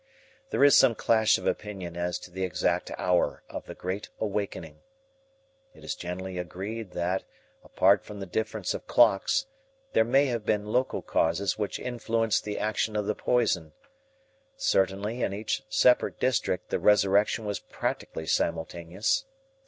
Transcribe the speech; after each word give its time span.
There 0.49 0.63
is 0.63 0.75
some 0.75 0.95
clash 0.95 1.37
of 1.37 1.45
opinion 1.45 1.95
as 1.95 2.17
to 2.21 2.31
the 2.31 2.43
exact 2.43 2.89
hour 2.97 3.43
of 3.47 3.67
the 3.67 3.75
great 3.75 4.09
awakening. 4.19 4.79
It 5.75 5.83
is 5.83 5.93
generally 5.93 6.39
agreed 6.39 6.93
that, 6.93 7.23
apart 7.63 8.03
from 8.03 8.19
the 8.19 8.25
difference 8.25 8.73
of 8.73 8.87
clocks, 8.87 9.45
there 9.93 10.03
may 10.03 10.25
have 10.25 10.43
been 10.43 10.65
local 10.65 11.03
causes 11.03 11.59
which 11.59 11.77
influenced 11.77 12.45
the 12.45 12.57
action 12.57 12.95
of 12.95 13.05
the 13.05 13.13
poison. 13.13 13.73
Certainly, 14.57 15.21
in 15.21 15.35
each 15.35 15.61
separate 15.69 16.19
district 16.19 16.71
the 16.71 16.79
resurrection 16.79 17.45
was 17.45 17.59
practically 17.59 18.25
simultaneous. 18.25 19.25